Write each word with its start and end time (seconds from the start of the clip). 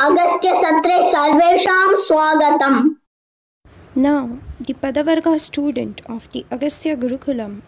अगस्त्य 0.00 0.50
सत्रे 0.62 0.96
सर्वेषां 1.10 1.94
स्वागतम् 2.06 2.80
Now, 3.96 4.38
the 4.60 4.74
Padavarga 4.74 5.40
student 5.40 6.00
of 6.06 6.28
the 6.30 6.44
Agastya 6.50 6.96
Gurukulam, 6.96 7.62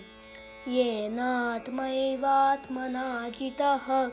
येनात्मैवात्मना 0.68 3.28
जितः 3.28 4.10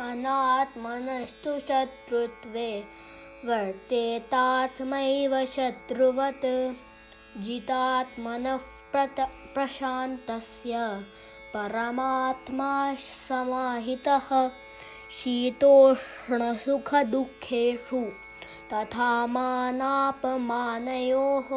अनात्मनस्तु 0.00 1.58
शत्रुत्वे 1.58 2.84
वर्तेतात्मैव 3.44 5.46
शत्रुवत्। 5.46 6.46
जितात्मनः 7.44 8.60
प्रत 8.92 9.16
प्रशान्तस्य 9.54 10.74
परमात्मा 11.54 12.94
समाहितः 12.94 14.28
शीतोष्णसुखदुःखेषु 15.16 18.02
तथा 18.72 19.26
मानापमानयोः 19.26 21.48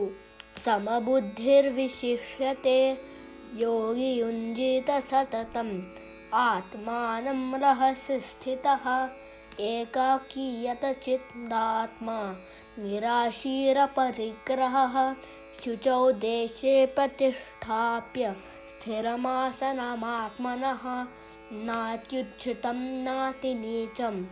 समबुद्धिर्विशिष्यते 0.66 2.80
योगी 3.62 4.12
युञ्जीत 4.20 4.90
सततम् 5.12 5.74
आत्मानं 6.46 7.42
रहसि 7.62 8.18
स्थितः 8.32 8.86
एकाकीयतचिन्तात्मा, 9.60 12.36
निराशीरपरिग्रहः, 12.80 15.16
शुचौ 15.66 16.12
देशे 16.12 16.86
प्रतिष्ठाप्य 16.86 18.36
स्थिरमासनमात्मनः, 18.70 21.06
नात्युच्छ्रितं 21.52 23.04
नातिनीचं 23.04 24.26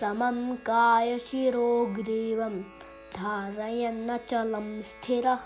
समं 0.00 0.38
कायशिरोग्रीवं 0.68 2.54
धारयन्नचलं 3.16 4.68
स्थिरः 4.82 5.44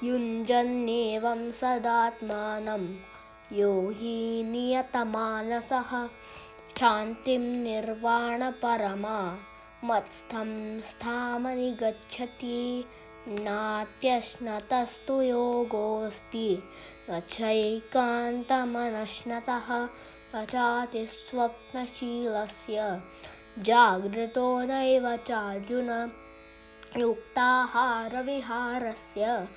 युञ्जन्नेवं 0.03 1.51
सदात्मानं। 1.51 2.97
योगी 3.57 4.43
नियतमानसः। 4.43 6.09
शान्तिं 6.79 7.39
निर्वाणपरमा 7.39 9.37
मत्स्थं 9.83 10.81
स्थामनि 10.81 11.71
गच्छति 11.71 12.85
नात्यश्नतस्तु 13.27 15.21
योगोऽस्ति। 15.21 16.63
न 17.09 17.19
चैकान्तमनश्नतः 17.19 19.89
न 20.35 20.35
चातिस्वप्नशीलस्य 20.35 23.01
जागृतो 23.59 24.59
नैव 24.59 25.15
चार्जुन। 25.15 26.11
युक्ताहारविहारस्य, 26.97 29.47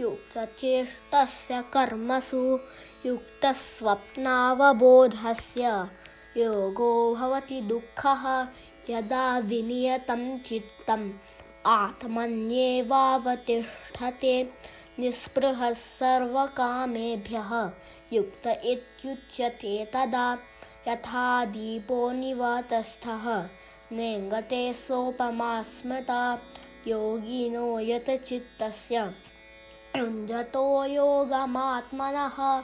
युक्तचेष्टस्य 0.00 1.64
कर्मसु, 1.72 2.60
युक्तस्वप्नावबोधस्य। 3.06 5.88
योगो 6.36 7.14
भवति 7.14 7.60
दुःखः, 7.60 8.48
यदा 8.90 9.38
विनियतं 9.38 10.38
चित्तम्। 10.38 11.12
आत्मन्येवावतिष्ठते, 11.66 14.50
निःस्पृहः 14.98 15.72
सर्वकामेभ्यः। 15.72 17.70
युक्त 18.12 18.46
इत्युच्यते 18.46 19.84
तदा, 19.84 20.38
यथा 20.88 21.44
दीपो 21.44 22.10
निवातस्थः। 22.10 23.48
नेङ्गते 23.92 24.72
सोपमा 24.72 25.62
स्मृता 25.62 26.38
योगिनो 26.88 27.80
यतचित्तस्य 27.80 29.14
युञ्जतो 29.96 30.84
योगमात्मनः, 30.84 32.62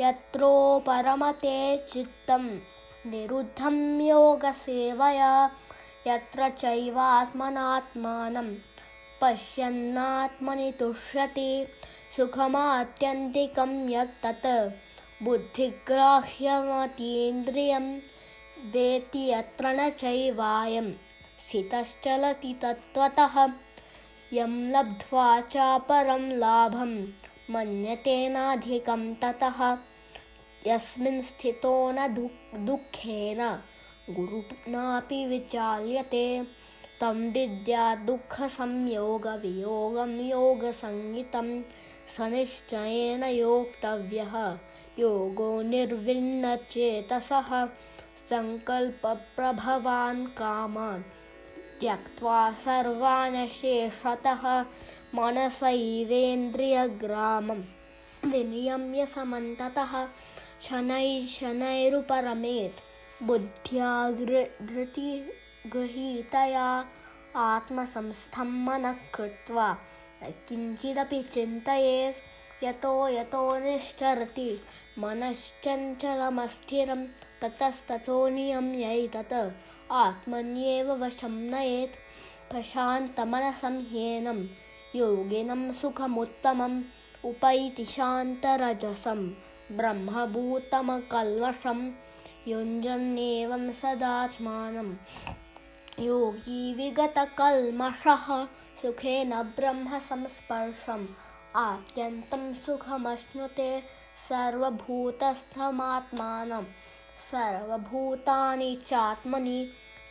यत्रो 0.00 0.84
परमते 0.86 1.86
चित्तं। 1.88 2.60
निरुद्धं 3.10 4.00
योगसेवया, 4.00 5.50
यत्र 6.06 6.48
चैवात्मनात्मानं। 6.48 8.54
पश्यन्नात्मनि 9.22 10.72
तुष्यति, 10.80 11.66
सुखमात्यन्तिकं 12.16 13.90
यत्तत्। 13.90 15.24
बुद्धिग्राह्यमतीन्द्रियं 15.24 18.00
वेति 18.58 19.30
यत्र 19.30 19.66
न 19.66 19.90
चैवायं 19.90 20.92
स्थितश्चलति 21.48 22.58
तत्त्वतः 22.62 23.48
यं 24.32 24.70
लब्ध्वा 24.70 25.40
चापरं 25.40 26.30
लाभं, 26.30 27.12
मन्यतेनाधिकं 27.50 29.14
ततः। 29.14 29.78
यस्मिन् 30.66 31.22
स्थितो 31.22 31.92
न 31.92 32.14
दु, 32.14 32.30
दुःखेन। 32.58 33.58
गुरुनापि 34.10 35.26
विचाल्यते। 35.26 36.46
तं 37.00 37.32
विद्या 37.32 37.94
दुःखसंयोगवियोगं 37.94 40.20
योगसंज्ञितं 40.20 41.62
स 42.16 42.20
निश्चयेन 42.20 43.24
योक्तव्यः। 43.24 44.58
योगो 44.98 45.62
निर्विण्णचेतसः 45.62 47.68
सङ्कल्पप्रभवान् 48.30 50.26
कामान् 50.26 51.02
त्यक्त्वा 51.82 52.40
सर्वान् 52.64 53.36
शेषतः 53.58 54.42
मनसैवेन्द्रियग्रामं 55.14 57.60
विनियम्य 58.32 59.06
समन्ततः 59.14 59.92
शनैः 60.66 61.26
शनैरुपरमेत् 61.36 62.82
बुद्ध्या 63.28 63.88
धृति 64.20 65.08
गृहीतया 65.74 66.68
आत्मसंस्थं 67.46 68.50
मनः 68.66 69.00
कृत्वा 69.14 69.68
किञ्चिदपि 70.48 71.20
चिन्तयेत् 71.34 72.20
यतो 72.64 72.94
यतो 73.08 73.42
निश्चरति 73.64 74.50
मनश्चञ्चलमस्थिरं 75.04 77.02
ततस्ततो 77.42 78.18
नियम्यैतत् 78.36 79.34
आत्मन्येव 80.00 80.90
वशं 81.02 81.34
नयेत् 81.50 81.96
प्रशान्तमनसं 82.50 83.76
ह्येनं 83.90 84.40
योगिनं 84.94 85.62
सुखमुत्तमम् 85.80 86.82
उपैति 87.30 87.84
शान्तरजसं 87.94 89.20
ब्रह्मभूतमकल्मषं 89.76 91.80
युञ्जन्नेवं 92.48 93.64
सदात्मानं 93.80 94.88
योगी 96.00 96.62
विगतकल्मषः 96.74 98.26
सुखेन 98.82 99.32
ब्रह्मसंस्पर्शम् 99.56 101.06
आत्यन्तं 101.66 102.44
सुखमश्नुते 102.64 103.70
सर्वभूतस्थमात्मानं 104.28 106.64
सर्वभूतानि 107.30 108.70
चात्मनि 108.86 109.58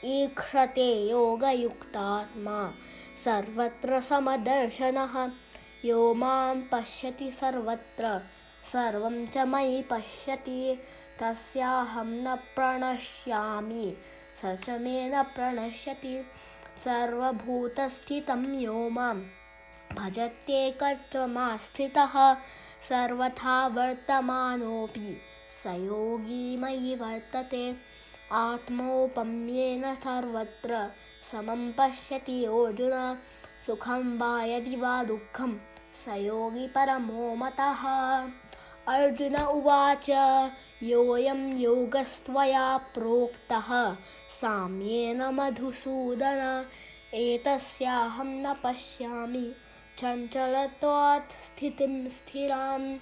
ईक्षते 0.06 1.09
योगयुक्तात्मा। 1.09 2.74
सर्वत्र 3.25 4.01
समदर्शनः। 4.01 5.31
यो 5.86 6.13
मां 6.13 6.62
पश्यति 6.62 7.31
सर्वत्र। 7.31 8.21
सर्वं 8.74 9.27
च 9.27 9.38
मयि 9.38 9.81
पश्यति। 9.81 10.80
तस्याहं 11.19 12.06
न 12.06 12.36
प्रणश्यामि। 12.36 13.98
स 14.42 14.65
च 14.65 14.69
मे 14.69 15.09
न 15.09 15.24
प्रणश्यति। 15.24 16.25
सर्वभूतस्थितं 16.83 18.53
यो 18.53 18.89
मां। 18.89 19.21
भजत्येकत्वमास्थितः 19.95 22.38
सर्वथा 22.89 23.68
वर्तमानोऽपि। 23.68 25.21
स 25.63 25.65
योगी 25.65 26.57
मयि 26.57 26.95
वर्तते 26.95 27.92
आत्मौपम्येन 28.31 29.95
सर्वत्र 29.95 30.92
समं 31.31 31.72
पश्यति 31.72 32.45
अर्जुन। 32.45 33.18
सुखं 33.66 34.18
वा 34.18 34.44
यदि 34.44 34.75
वा 34.75 35.04
दुःखं, 35.04 35.57
स 36.06 36.07
योगी 36.07 36.68
परमो 36.68 37.36
मतः। 37.36 37.83
अर्जुन 38.88 39.36
उवाच, 39.36 40.10
योऽयं 40.83 41.57
योगस्त्वया 41.57 42.78
प्रोक्तः, 42.78 43.94
साम्येन 44.42 45.24
मधुसूदन, 45.24 46.66
एतस्याहं 47.13 48.25
न 48.25 48.54
पश्यामि। 48.63 49.56
चञ्चलत्वात् 50.00 51.31
स्थितिं 51.31 52.10
स्थिरां, 52.10 52.98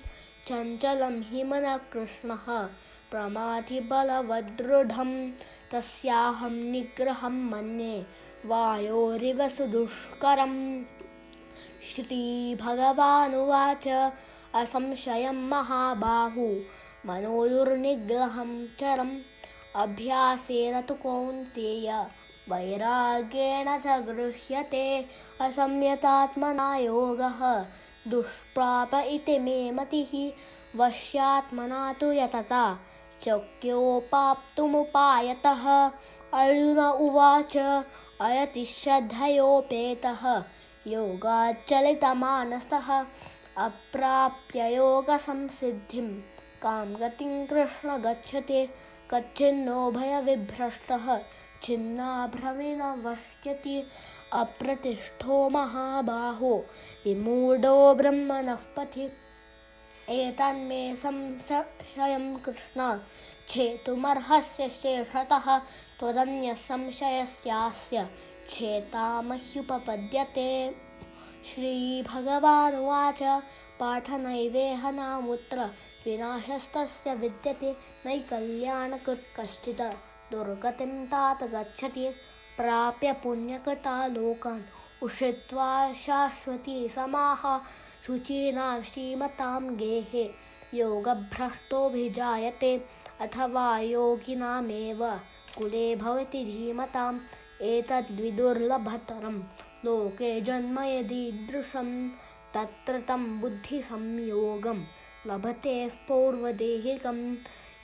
चञ्चलं 0.47 1.21
हि 1.21 1.43
मनः 1.43 1.77
कृष्णः। 1.77 2.69
प्रमाथिबलवदृढं 3.11 5.11
तस्याहं 5.71 6.71
निग्रहं 6.71 7.37
मन्ये 7.51 8.05
वायोरिव 8.45 9.49
सुदुष्करम् 9.49 10.83
श्रीभगवानुवाच 11.89 13.87
असंशयं 14.55 15.49
महाबाहु 15.49 16.47
मनोदुर्निग्रहं 17.05 18.65
चरम् 18.79 19.19
अभ्यासेन 19.75 20.81
तु 20.81 20.93
कौन्तेय 21.03 22.05
वैराग्येण 22.51 23.79
स 23.79 24.03
गृह्यते 24.07 25.07
असंयतात्मना 25.41 26.77
योगः। 26.77 27.65
दुष्प्राप 28.07 28.95
इति 28.95 29.39
मे 29.39 29.71
मतिः 29.71 30.11
वश्यात्मना 30.79 31.93
तु 32.01 32.11
यतता 32.11 32.79
चक्योपाप्तुमुपायतः। 33.23 35.91
अर्जुन 36.33 36.79
उवाच, 36.79 37.83
अयति 38.21 38.65
श्रद्धयोपेतः। 38.65 40.43
योगाच्चलितमानसः 40.87 43.05
अप्राप्य 43.57 44.75
योगसंसिद्धिं 44.75 46.21
कां 46.63 46.95
गतिं 46.95 47.47
कृष्ण 47.47 47.97
गच्छति। 47.97 48.69
कच्चिन्नो 49.11 49.91
भयविभ्रष्टः। 49.91 51.19
छिन्नाभ्रमेण 51.63 52.81
वश्यति। 52.81 53.87
अप्रतिष्ठो 54.33 55.49
महाबाहो। 55.49 56.65
विमूढो 57.05 57.95
ब्रह्मणः 57.95 58.55
पथि 58.55 59.11
एतन्मे 60.09 60.95
संशयं 60.95 62.35
कृष्ण। 62.45 62.97
छेतुमर्हस्य 63.49 64.69
शेषतः 64.69 65.57
त्वदन्यसंशयस्यास्य 65.99 68.07
छेतामह्युपपद्यते 68.49 70.49
श्रीभगवानुवाच 71.45 73.21
पाठनैवेह 73.79 74.89
नामुत्र 74.91 75.69
विनाशस्तस्य 76.05 77.13
विद्यते 77.15 77.71
नैकल्याणकृत् 78.05 79.35
कश्चित् 79.37 79.81
दुर्गतिं 80.31 81.05
तात 81.05 81.43
गच्छति, 81.53 82.09
प्राप्य 82.57 83.13
पुण्यकृता 83.23 84.05
लोकान् 84.07 84.61
उषित्वा 85.03 85.93
शाश्वती 85.93 86.89
समाः 86.89 87.61
शुचीनां 88.05 88.81
श्रीमतां 88.81 89.77
गेहे 89.77 90.29
योगभ्रष्टोऽभिजायते 90.73 92.85
अथवा 93.21 93.79
योगिनामेव 93.79 95.19
कुले 95.57 95.95
भवति 95.95 96.45
धीमताम् 96.45 97.19
एतद्विदुर्लभतरं। 97.61 99.43
लोके 99.85 100.41
जन्म 100.41 100.79
यदीदृशं 100.79 102.09
तत्र 102.53 102.99
तं 102.99 103.41
बुद्धिसंयोगं 103.41 104.83
लभते 105.27 105.91
पौर्वदेहिकं। 106.07 107.35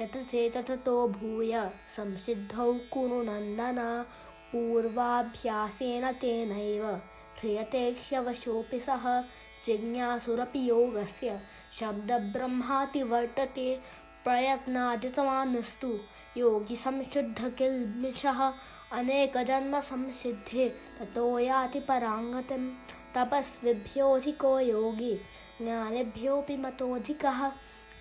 यत् 0.02 0.32
चेततो 0.32 1.08
भूय 1.08 1.72
संसिद्धौ 1.96 2.74
कुरु 2.74 3.24
नन्दन 3.24 4.06
पूर्वाभ्यासेन 4.52 6.12
तेनैव 6.12 7.02
ह्रियते 7.40 7.92
ह्यवशोऽपि 7.92 8.80
सः 8.80 9.24
जिज्ञासुरपि 9.66 10.70
योगस्य 10.70 11.42
शब्दब्रह्मातिवर्तते 11.80 13.82
प्रयत्नादितमानस्तु 14.24 16.00
योगी 16.38 16.76
संशुद्ध 16.76 17.14
संशुद्धकिल्मिषः 17.14 18.54
अनेकजन्मसंसिद्धे 18.92 20.70
ततो 20.70 21.40
याति 21.40 21.80
पराङ्गतिं 21.80 22.72
तपस्विभ्योऽधिको 23.16 24.60
योगी, 24.60 25.20
ज्ञानिभ्योऽपि 25.62 26.58
मतोऽधिकः 26.58 27.52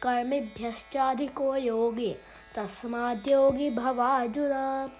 कर्मिभ्यश्चाधिको 0.02 1.56
योगी। 1.56 2.16
तस्माद्योगी 2.56 3.70
भवार्जुन। 3.70 4.90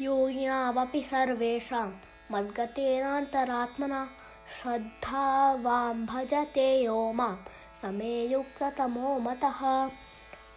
योगिनामपि 0.00 1.02
सर्वेषां 1.02 1.90
मद्गतेनान्तरात्मना 2.32 4.08
श्रद्धावां 4.62 6.06
भजते 6.06 6.82
यो 6.82 7.12
माँ 7.12 7.44
समे 7.82 8.26
युक्ततमो 8.26 9.18
मतः। 9.18 9.90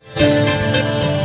Música 0.00 1.17